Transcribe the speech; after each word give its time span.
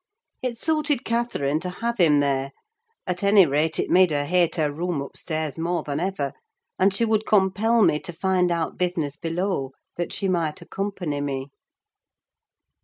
It 0.41 0.57
suited 0.57 1.05
Catherine 1.05 1.59
to 1.59 1.69
have 1.69 1.99
him 1.99 2.21
there: 2.21 2.53
at 3.05 3.21
any 3.23 3.45
rate, 3.45 3.77
it 3.77 3.91
made 3.91 4.09
her 4.09 4.25
hate 4.25 4.55
her 4.55 4.73
room 4.73 4.99
upstairs 4.99 5.59
more 5.59 5.83
than 5.83 5.99
ever: 5.99 6.33
and 6.79 6.91
she 6.91 7.05
would 7.05 7.27
compel 7.27 7.83
me 7.83 7.99
to 7.99 8.11
find 8.11 8.51
out 8.51 8.79
business 8.79 9.15
below, 9.15 9.73
that 9.97 10.11
she 10.11 10.27
might 10.27 10.59
accompany 10.59 11.21
me. 11.21 11.51